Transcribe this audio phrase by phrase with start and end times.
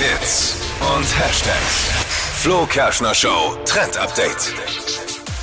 [0.00, 1.90] Hits und Hashtags.
[2.40, 4.54] Flo Kerschner Show Trend Update.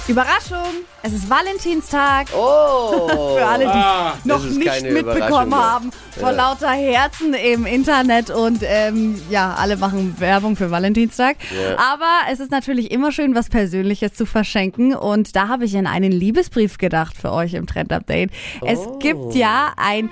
[0.07, 0.73] Überraschung!
[1.03, 2.27] Es ist Valentinstag.
[2.35, 3.07] Oh!
[3.37, 5.91] Für alle, die Ah, noch nicht mitbekommen haben.
[6.19, 11.37] Vor lauter Herzen im Internet und ähm, ja, alle machen Werbung für Valentinstag.
[11.51, 11.77] Ja.
[11.77, 14.95] Aber es ist natürlich immer schön, was Persönliches zu verschenken.
[14.95, 18.31] Und da habe ich an einen Liebesbrief gedacht für euch im Trend Update.
[18.65, 18.97] Es Oh.
[18.97, 20.09] gibt ja ein.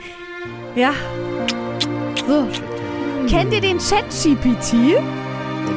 [0.76, 0.94] Ja.
[2.28, 2.48] So.
[3.28, 4.74] Kennt ihr den Chat-GPT?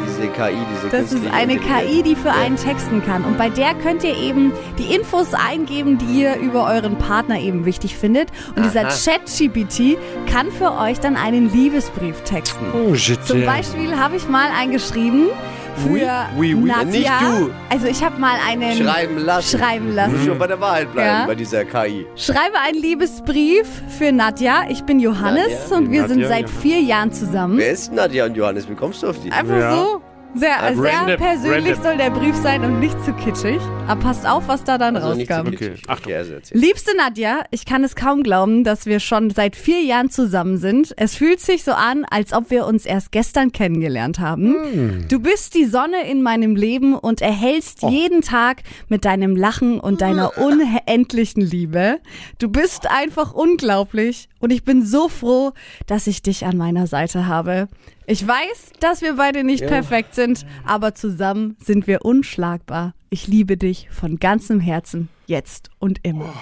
[0.07, 1.57] Diese KI, diese Das ist eine.
[1.57, 3.25] KI, die für einen texten kann.
[3.25, 7.65] Und bei der könnt ihr eben die Infos eingeben, die ihr über euren Partner eben
[7.65, 8.29] wichtig findet.
[8.55, 8.89] Und dieser Aha.
[8.89, 9.97] Chat-GPT
[10.31, 12.67] kann für euch dann einen Liebesbrief texten.
[12.75, 13.25] Oh, shit.
[13.25, 15.29] Zum Beispiel habe ich mal einen geschrieben
[15.79, 16.03] für Oui,
[16.37, 16.69] oui, oui.
[16.69, 16.85] Nadja.
[16.85, 17.51] Nicht du.
[17.71, 19.59] Also ich habe mal einen Schreiben lassen.
[19.59, 20.17] schreiben lassen.
[20.17, 21.27] Muss schon bei der Wahrheit bleiben, Ja.
[21.27, 22.07] bei dieser KI.
[22.17, 23.67] Schreibe einen Liebesbrief
[23.99, 24.65] für Nadja.
[24.69, 25.77] Ich bin Johannes Nadja?
[25.77, 26.61] und wir sind Nadja, seit ja.
[26.61, 27.59] vier Jahren zusammen.
[27.59, 28.69] Wer ist Nadja und Johannes?
[28.69, 29.31] Wie kommst du auf die?
[29.33, 29.73] Einfach Ja.
[29.77, 30.03] so.
[30.35, 31.83] Sehr, sehr random, persönlich random.
[31.83, 33.59] soll der Brief sein und nicht zu kitschig.
[33.89, 35.49] Aber passt auf, was da dann Also nicht zu rauskam.
[35.55, 36.13] Okay, Achtung.
[36.13, 36.59] also erzähl.
[36.59, 40.93] Liebste Nadja, ich kann es kaum glauben, dass wir schon seit vier Jahren zusammen sind.
[40.99, 45.07] Es fühlt sich so an, als ob wir uns erst gestern kennengelernt haben.
[45.09, 50.03] Du bist die Sonne in meinem Leben und erhellst jeden Tag mit deinem Lachen und
[50.03, 52.01] deiner unendlichen Liebe.
[52.39, 55.53] Du bist einfach unglaublich und ich bin so froh,
[55.87, 57.69] dass ich dich an meiner Seite habe.
[58.07, 62.95] Ich weiß, dass wir beide nicht perfekt sind, aber zusammen sind wir unschlagbar.
[63.11, 66.33] Ich liebe dich von ganzem Herzen, jetzt und immer.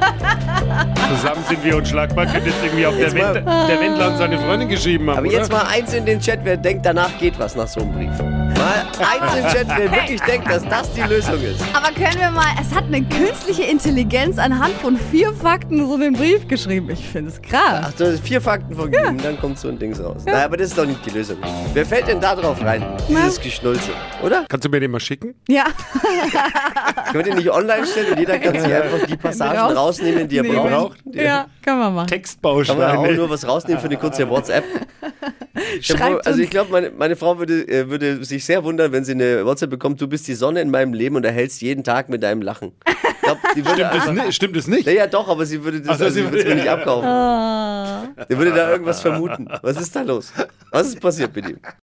[1.08, 2.26] Zusammen sind wir unschlagbar.
[2.26, 5.28] Könnte jetzt irgendwie auch der, Jetzt Wendler, der Wendler und seine Freundin geschrieben haben, Aber
[5.28, 5.36] oder?
[5.36, 8.43] jetzt mal eins in den Chat, wer denkt, danach geht was nach so einem Brief.
[8.64, 8.86] Mal
[9.20, 11.60] eins im Chat, wer wirklich denkt, dass das die Lösung ist.
[11.74, 16.14] Aber können wir mal, es hat eine künstliche Intelligenz anhand von vier Fakten so einen
[16.14, 16.88] Brief geschrieben.
[16.90, 17.82] Ich finde es krass.
[17.86, 20.22] Ach, du hast vier Fakten vorgegeben, dann kommt so ein Ding raus.
[20.24, 21.36] Naja, aber das ist doch nicht die Lösung.
[21.72, 22.84] Wer fällt denn da drauf rein?
[23.08, 23.90] Dieses Geschnulze,
[24.22, 24.44] oder?
[24.48, 25.34] Kannst du mir den mal schicken?
[25.48, 25.64] Ja,
[27.12, 30.28] Können wir den nicht online stellen und jeder kann sich einfach die Passagen Raus- rausnehmen,
[30.28, 30.56] die er nehmen.
[30.70, 30.98] braucht?
[31.12, 32.06] ja, kann man machen.
[32.10, 34.64] Kann man auch nur was rausnehmen für eine kurze WhatsApp?
[35.80, 39.12] Schreibt also ich glaube, meine, meine Frau würde, äh, würde sich sehr wundern, wenn sie
[39.12, 42.22] eine WhatsApp bekommt, du bist die Sonne in meinem Leben und erhältst jeden Tag mit
[42.22, 42.72] deinem Lachen.
[42.86, 44.34] Ich glaub, die würde Stimmt das, einfach, nicht?
[44.34, 44.86] Stimmt das nicht?
[44.86, 47.08] naja, doch, aber sie würde das Ach so, also, sie würde es mir nicht abkaufen.
[47.08, 48.08] Ah.
[48.28, 49.48] Sie würde da irgendwas vermuten.
[49.62, 50.32] Was ist da los?
[50.70, 51.58] Was ist passiert mit ihm?